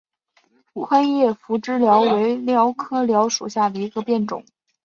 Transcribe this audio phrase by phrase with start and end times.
[0.73, 4.43] 宽叶匐枝蓼为蓼科蓼属下的一个变种。